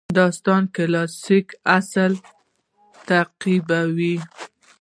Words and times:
داستان 0.19 0.63
کلاسیک 0.75 1.47
اصول 1.75 2.13
تعقیبوي. 3.07 4.15